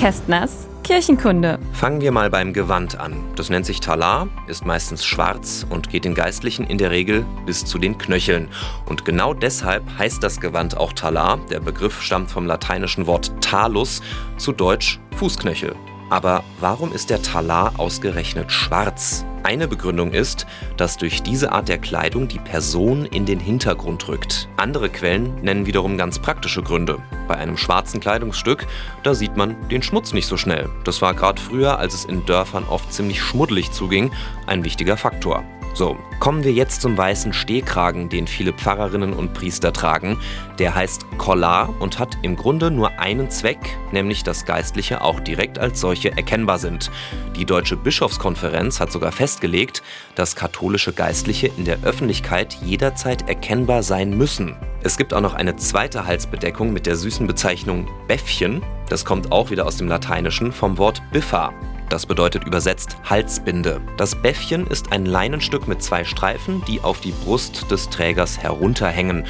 Kästners 0.00 0.66
Kirchenkunde. 0.82 1.58
Fangen 1.74 2.00
wir 2.00 2.10
mal 2.10 2.30
beim 2.30 2.54
Gewand 2.54 2.98
an. 2.98 3.22
Das 3.36 3.50
nennt 3.50 3.66
sich 3.66 3.80
Talar, 3.80 4.28
ist 4.46 4.64
meistens 4.64 5.04
schwarz 5.04 5.66
und 5.68 5.90
geht 5.90 6.06
den 6.06 6.14
Geistlichen 6.14 6.64
in 6.64 6.78
der 6.78 6.90
Regel 6.90 7.26
bis 7.44 7.66
zu 7.66 7.78
den 7.78 7.98
Knöcheln. 7.98 8.48
Und 8.86 9.04
genau 9.04 9.34
deshalb 9.34 9.84
heißt 9.98 10.22
das 10.22 10.40
Gewand 10.40 10.74
auch 10.74 10.94
Talar. 10.94 11.38
Der 11.50 11.60
Begriff 11.60 12.00
stammt 12.00 12.30
vom 12.30 12.46
lateinischen 12.46 13.06
Wort 13.06 13.30
talus, 13.42 14.00
zu 14.38 14.52
Deutsch 14.52 14.98
Fußknöchel. 15.16 15.76
Aber 16.10 16.42
warum 16.58 16.92
ist 16.92 17.08
der 17.08 17.22
Talar 17.22 17.74
ausgerechnet 17.78 18.50
schwarz? 18.50 19.24
Eine 19.42 19.68
Begründung 19.68 20.12
ist, 20.12 20.46
dass 20.76 20.98
durch 20.98 21.22
diese 21.22 21.52
Art 21.52 21.68
der 21.68 21.78
Kleidung 21.78 22.28
die 22.28 22.40
Person 22.40 23.06
in 23.06 23.24
den 23.24 23.40
Hintergrund 23.40 24.06
rückt. 24.08 24.48
Andere 24.56 24.90
Quellen 24.90 25.34
nennen 25.42 25.64
wiederum 25.64 25.96
ganz 25.96 26.18
praktische 26.18 26.62
Gründe. 26.62 26.98
Bei 27.26 27.36
einem 27.36 27.56
schwarzen 27.56 28.00
Kleidungsstück, 28.00 28.66
da 29.02 29.14
sieht 29.14 29.36
man 29.36 29.56
den 29.68 29.82
Schmutz 29.82 30.12
nicht 30.12 30.26
so 30.26 30.36
schnell. 30.36 30.68
Das 30.84 31.00
war 31.00 31.14
gerade 31.14 31.40
früher, 31.40 31.78
als 31.78 31.94
es 31.94 32.04
in 32.04 32.26
Dörfern 32.26 32.64
oft 32.68 32.92
ziemlich 32.92 33.22
schmuddelig 33.22 33.70
zuging, 33.70 34.10
ein 34.46 34.64
wichtiger 34.64 34.96
Faktor. 34.96 35.44
So, 35.72 35.96
kommen 36.18 36.42
wir 36.42 36.52
jetzt 36.52 36.82
zum 36.82 36.98
weißen 36.98 37.32
Stehkragen, 37.32 38.08
den 38.08 38.26
viele 38.26 38.52
Pfarrerinnen 38.52 39.12
und 39.12 39.32
Priester 39.34 39.72
tragen. 39.72 40.18
Der 40.58 40.74
heißt 40.74 41.06
Collar 41.16 41.72
und 41.80 41.98
hat 41.98 42.18
im 42.22 42.36
Grunde 42.36 42.70
nur 42.70 42.98
einen 42.98 43.30
Zweck, 43.30 43.78
nämlich 43.92 44.24
dass 44.24 44.44
Geistliche 44.44 45.02
auch 45.02 45.20
direkt 45.20 45.58
als 45.58 45.80
solche 45.80 46.10
erkennbar 46.10 46.58
sind. 46.58 46.90
Die 47.36 47.44
Deutsche 47.44 47.76
Bischofskonferenz 47.76 48.80
hat 48.80 48.90
sogar 48.90 49.12
festgelegt, 49.12 49.82
dass 50.16 50.36
katholische 50.36 50.92
Geistliche 50.92 51.46
in 51.56 51.64
der 51.64 51.82
Öffentlichkeit 51.84 52.58
jederzeit 52.64 53.28
erkennbar 53.28 53.82
sein 53.82 54.16
müssen. 54.16 54.56
Es 54.82 54.96
gibt 54.96 55.14
auch 55.14 55.20
noch 55.20 55.34
eine 55.34 55.56
zweite 55.56 56.06
Halsbedeckung 56.06 56.72
mit 56.72 56.86
der 56.86 56.96
süßen 56.96 57.26
Bezeichnung 57.26 57.88
Bäffchen. 58.08 58.62
Das 58.88 59.04
kommt 59.04 59.30
auch 59.30 59.50
wieder 59.50 59.66
aus 59.66 59.76
dem 59.76 59.88
Lateinischen 59.88 60.52
vom 60.52 60.78
Wort 60.78 61.00
Biffa. 61.12 61.52
Das 61.90 62.06
bedeutet 62.06 62.44
übersetzt 62.44 62.96
Halsbinde. 63.04 63.80
Das 63.96 64.14
Bäffchen 64.14 64.68
ist 64.68 64.92
ein 64.92 65.06
Leinenstück 65.06 65.66
mit 65.66 65.82
zwei 65.82 66.04
Streifen, 66.04 66.62
die 66.68 66.80
auf 66.80 67.00
die 67.00 67.10
Brust 67.10 67.68
des 67.68 67.90
Trägers 67.90 68.38
herunterhängen. 68.38 69.26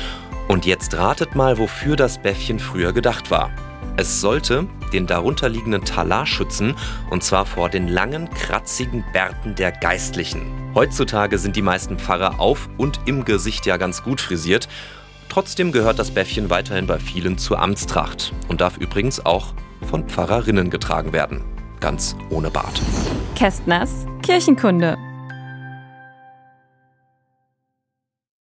Und 0.47 0.66
jetzt 0.66 0.94
ratet 0.94 1.34
mal, 1.34 1.56
wofür 1.56 1.97
das 1.97 2.20
Bäffchen 2.20 2.58
früher 2.58 2.92
gedacht 2.92 3.31
war. 3.31 3.50
Es 3.97 4.20
sollte 4.20 4.66
den 4.92 5.06
darunterliegenden 5.06 5.86
Talar 5.86 6.27
schützen, 6.27 6.77
und 7.08 7.25
zwar 7.25 7.47
vor 7.47 7.70
den 7.70 7.88
langen, 7.88 8.28
kratzigen 8.28 9.05
Bärten 9.14 9.55
der 9.55 9.72
Geistlichen. 9.72 10.42
Heutzutage 10.75 11.38
sind 11.38 11.56
die 11.56 11.62
meisten 11.62 11.98
Pfarrer 11.98 12.41
auf 12.41 12.69
und 12.77 13.00
im 13.06 13.25
Gesicht 13.25 13.64
ja 13.64 13.78
ganz 13.78 14.03
gut 14.03 14.20
frisiert. 14.20 14.69
Trotzdem 15.31 15.72
gehört 15.72 15.98
das 15.98 16.11
Bäffchen 16.11 16.50
weiterhin 16.50 16.86
bei 16.86 16.98
vielen 16.98 17.38
zur 17.38 17.58
Amtstracht 17.58 18.34
und 18.48 18.61
darf 18.61 18.77
übrigens 18.77 19.25
auch 19.25 19.55
von 19.88 20.08
Pfarrerinnen 20.11 20.69
getragen 20.69 21.14
werden 21.14 21.42
ganz 21.81 22.17
ohne 22.31 22.50
Bart. 22.50 22.81
Kästners 23.34 24.06
Kirchenkunde. 24.23 25.09